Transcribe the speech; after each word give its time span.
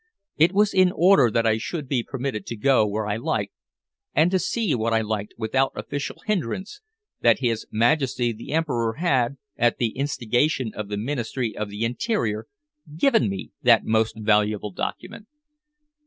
It 0.35 0.51
was 0.51 0.73
in 0.73 0.91
order 0.91 1.29
that 1.29 1.45
I 1.45 1.59
should 1.59 1.87
be 1.87 2.01
permitted 2.01 2.47
to 2.47 2.55
go 2.55 2.87
where 2.87 3.05
I 3.05 3.17
liked, 3.17 3.53
and 4.15 4.31
to 4.31 4.39
see 4.39 4.73
what 4.73 4.93
I 4.93 5.01
liked 5.01 5.35
without 5.37 5.73
official 5.75 6.23
hindrance, 6.25 6.81
that 7.21 7.37
his 7.37 7.67
Majesty 7.69 8.33
the 8.33 8.51
Emperor 8.51 8.93
had, 8.93 9.37
at 9.57 9.77
the 9.77 9.89
instigation 9.89 10.71
of 10.73 10.87
the 10.89 10.97
Ministry 10.97 11.55
of 11.55 11.69
the 11.69 11.83
Interior, 11.85 12.47
given 12.97 13.29
me 13.29 13.51
that 13.61 13.85
most 13.85 14.15
valuable 14.17 14.71
document. 14.71 15.27